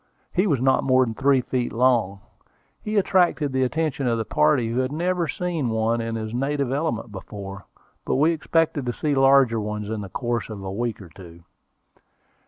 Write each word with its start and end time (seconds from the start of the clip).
He 0.33 0.47
was 0.47 0.59
not 0.59 0.83
more 0.83 1.05
than 1.05 1.13
three 1.13 1.41
feet 1.41 1.71
long. 1.71 2.21
He 2.81 2.97
attracted 2.97 3.51
the 3.53 3.61
attention 3.61 4.07
of 4.07 4.17
the 4.17 4.25
party, 4.25 4.69
who 4.69 4.79
had 4.79 4.91
never 4.91 5.27
seen 5.27 5.69
one 5.69 6.01
in 6.01 6.15
his 6.15 6.33
native 6.33 6.71
element 6.71 7.11
before; 7.11 7.67
but 8.03 8.15
we 8.15 8.31
expected 8.31 8.87
to 8.87 8.93
see 8.93 9.13
larger 9.13 9.59
ones 9.59 9.89
in 9.91 10.01
the 10.01 10.09
course 10.09 10.49
of 10.49 10.63
a 10.63 10.71
week 10.71 10.99
or 11.03 11.09
two. 11.09 11.43